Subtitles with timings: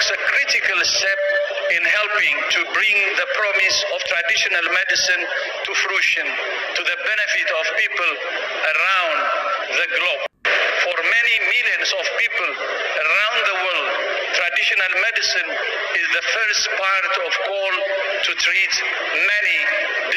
[0.00, 1.20] marks a critical step
[1.76, 5.22] in helping to bring the promise of traditional medicine
[5.64, 6.24] to fruition
[6.72, 8.12] to the benefit of people
[8.64, 9.18] around
[9.76, 10.22] the globe.
[10.88, 12.50] For many millions of people
[12.96, 13.92] around the world,
[14.40, 15.50] traditional medicine
[16.00, 17.72] is the first part of call
[18.24, 18.72] to treat
[19.28, 19.58] many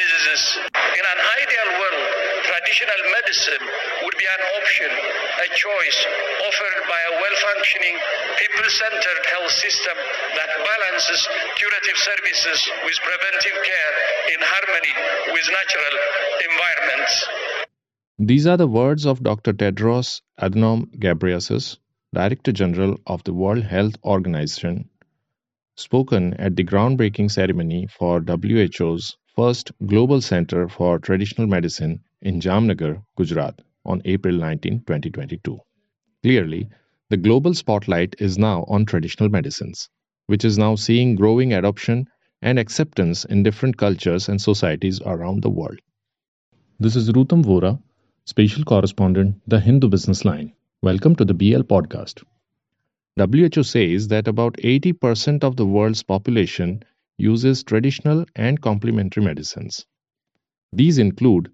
[0.00, 0.73] diseases.
[0.94, 2.06] In an ideal world,
[2.46, 3.64] traditional medicine
[4.06, 4.90] would be an option,
[5.42, 5.98] a choice
[6.46, 7.96] offered by a well-functioning,
[8.38, 9.96] people-centered health system
[10.38, 11.26] that balances
[11.56, 13.94] curative services with preventive care
[14.34, 14.94] in harmony
[15.34, 15.94] with natural
[16.46, 17.12] environments.
[18.18, 19.52] These are the words of Dr.
[19.52, 21.78] Tedros Adhanom Ghebreyesus,
[22.14, 24.88] Director General of the World Health Organization,
[25.76, 33.02] spoken at the groundbreaking ceremony for WHO's first Global Center for Traditional Medicine in Jamnagar,
[33.16, 35.58] Gujarat on April 19, 2022.
[36.22, 36.68] Clearly,
[37.10, 39.88] the global spotlight is now on traditional medicines,
[40.26, 42.08] which is now seeing growing adoption
[42.42, 45.80] and acceptance in different cultures and societies around the world.
[46.78, 47.82] This is Rutam Vora,
[48.26, 50.52] Special Correspondent, The Hindu Business Line.
[50.80, 52.22] Welcome to the BL Podcast.
[53.16, 56.84] WHO says that about 80% of the world's population
[57.18, 59.86] uses traditional and complementary medicines.
[60.72, 61.52] These include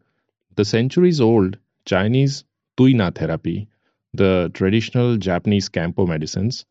[0.57, 2.45] the centuries old Chinese
[2.77, 3.69] Tuina therapy,
[4.15, 6.67] the traditional Japanese Kampo medicines,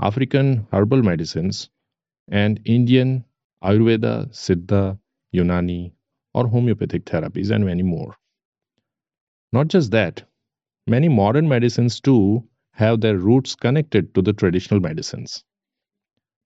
[0.00, 1.70] African herbal medicines,
[2.28, 3.24] and Indian
[3.62, 4.98] Ayurveda, Siddha,
[5.34, 5.92] Unani,
[6.34, 8.16] or homeopathic therapies, and many more.
[9.52, 10.22] Not just that,
[10.86, 15.44] many modern medicines too have their roots connected to the traditional medicines.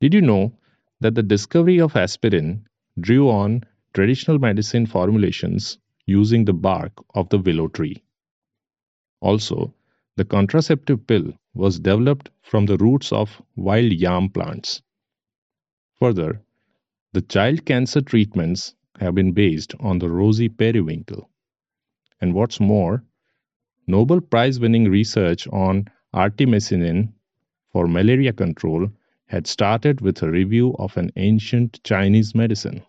[0.01, 0.53] Did you know
[1.01, 2.67] that the discovery of aspirin
[3.01, 3.63] drew on
[3.95, 8.03] traditional medicine formulations using the bark of the willow tree?
[9.21, 9.75] Also,
[10.17, 14.83] the contraceptive pill was developed from the roots of wild yam plants.
[15.99, 16.43] Further,
[17.13, 21.29] the child cancer treatments have been based on the rosy periwinkle.
[22.21, 23.05] And what's more,
[23.87, 27.13] Nobel Prize winning research on artemisinin
[27.73, 28.89] for malaria control
[29.31, 32.83] had started with a review of an ancient Chinese medicine.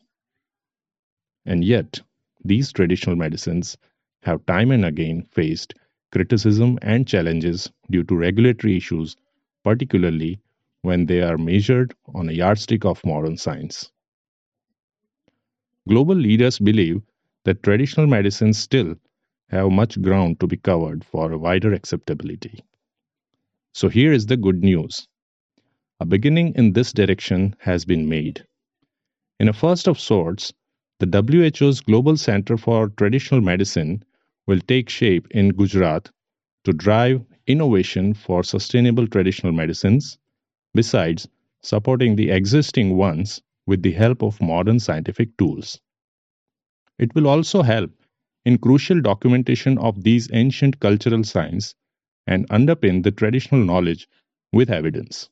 [1.46, 2.02] And yet,
[2.44, 3.78] these traditional medicines
[4.24, 5.76] have time and again faced
[6.12, 9.16] criticism and challenges due to regulatory issues,
[9.64, 10.40] particularly
[10.82, 13.92] when they are measured on a yardstick of modern science.
[15.88, 17.04] Global leaders believe
[17.46, 18.96] that traditional medicines still
[19.50, 22.64] have much ground to be covered for wider acceptability.
[23.74, 25.08] So here is the good news.
[26.02, 28.44] A beginning in this direction has been made.
[29.40, 30.52] In a first of sorts,
[31.00, 34.04] the WHO's Global Center for Traditional Medicine
[34.48, 36.10] will take shape in Gujarat
[36.64, 40.18] to drive innovation for sustainable traditional medicines,
[40.74, 41.28] besides
[41.62, 45.80] supporting the existing ones with the help of modern scientific tools.
[46.98, 47.92] It will also help
[48.44, 51.76] in crucial documentation of these ancient cultural signs
[52.26, 54.08] and underpin the traditional knowledge
[54.52, 55.30] with evidence.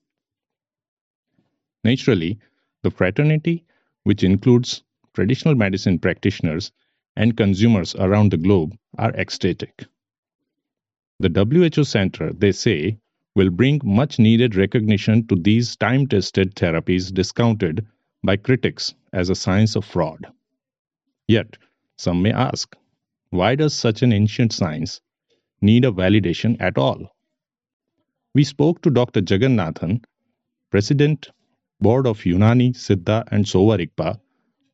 [1.84, 2.40] Naturally,
[2.84, 3.66] the fraternity,
[4.04, 6.72] which includes traditional medicine practitioners
[7.16, 9.86] and consumers around the globe, are ecstatic.
[11.20, 11.30] The
[11.76, 12.98] WHO Center, they say,
[13.36, 17.86] will bring much needed recognition to these time tested therapies discounted
[18.24, 20.28] by critics as a science of fraud.
[21.28, 21.58] Yet,
[21.98, 22.76] some may ask
[23.30, 25.02] why does such an ancient science
[25.62, 27.16] need a validation at all?
[28.34, 29.22] We spoke to Dr.
[29.22, 30.04] Jagannathan,
[30.72, 31.30] President,
[31.82, 34.20] Board of Unani, Siddha and Sowa Rigpa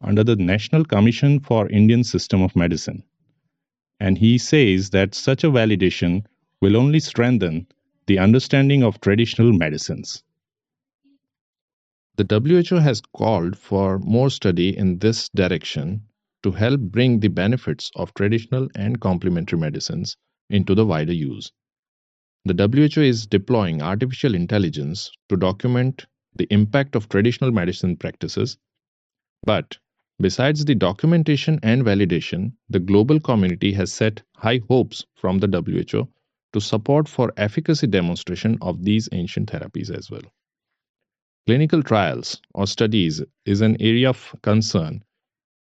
[0.01, 3.03] under the National Commission for Indian System of Medicine.
[3.99, 6.25] And he says that such a validation
[6.61, 7.67] will only strengthen
[8.07, 10.23] the understanding of traditional medicines.
[12.17, 12.25] The
[12.69, 16.03] WHO has called for more study in this direction
[16.43, 20.15] to help bring the benefits of traditional and complementary medicines
[20.49, 21.51] into the wider use.
[22.45, 28.57] The WHO is deploying artificial intelligence to document the impact of traditional medicine practices.
[29.43, 29.77] But
[30.19, 36.07] besides the documentation and validation, the global community has set high hopes from the WHO
[36.53, 40.23] to support for efficacy demonstration of these ancient therapies as well.
[41.47, 45.03] Clinical trials or studies is an area of concern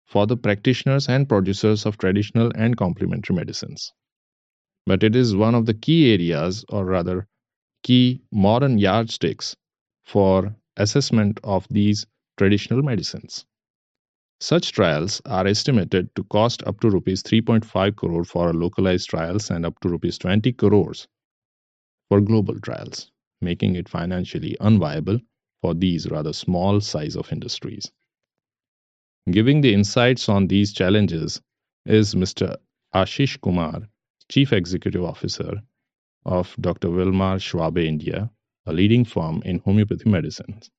[0.07, 3.93] for the practitioners and producers of traditional and complementary medicines.
[4.87, 7.27] But it is one of the key areas, or rather,
[7.83, 9.57] key modern yardsticks
[10.05, 12.07] for assessment of these
[12.37, 13.47] traditional medicines.
[14.41, 19.65] Such trials are estimated to cost up to rupees 3.5 crore for localized trials and
[19.65, 21.07] up to rupees 20 crores
[22.09, 23.11] for global trials,
[23.41, 25.21] making it financially unviable
[25.63, 27.91] for these rather small size of industries.
[29.31, 31.41] Giving the insights on these challenges
[31.87, 32.57] is Mr.
[32.95, 33.89] Ashish Kumar,
[34.31, 35.63] Chief Executive Officer
[36.27, 36.89] of Dr.
[36.89, 38.31] Willmar Schwabe India,
[38.67, 40.71] a leading firm in homeopathy medicines.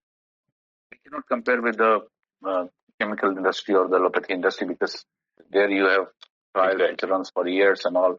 [0.92, 2.00] We cannot compare with the
[2.46, 2.66] uh,
[3.00, 5.06] chemical industry or the allopathy industry because
[5.52, 6.08] there you have
[6.56, 8.16] trials which runs for years and all.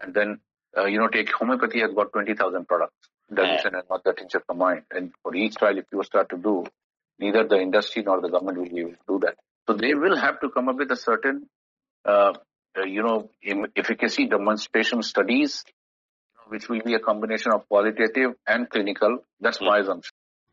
[0.00, 0.40] And then,
[0.76, 2.94] uh, you know, take homeopathy has got 20,000 products,
[3.32, 3.78] dilution yeah.
[3.80, 4.82] and not the tincture combined.
[4.90, 6.64] And for each trial, if you start to do,
[7.18, 9.36] neither the industry nor the government will be able to do that.
[9.66, 11.48] So they will have to come up with a certain,
[12.04, 12.32] uh,
[12.78, 13.30] uh you know,
[13.76, 15.64] efficacy demonstration studies,
[16.48, 19.18] which will be a combination of qualitative and clinical.
[19.40, 20.12] That's my assumption.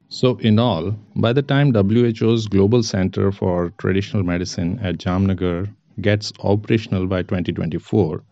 [0.09, 6.31] So, in all, by the time WHO's Global Center for Traditional Medicine at Jamnagar gets
[6.39, 8.23] operational by 2024,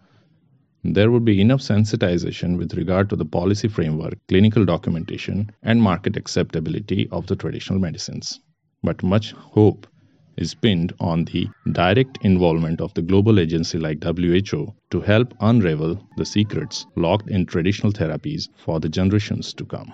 [0.84, 6.18] there would be enough sensitization with regard to the policy framework, clinical documentation, and market
[6.18, 8.40] acceptability of the traditional medicines.
[8.84, 9.88] But much hope
[10.38, 16.02] is pinned on the direct involvement of the global agency like WHO to help unravel
[16.18, 19.94] the secrets locked in traditional therapies for the generations to come.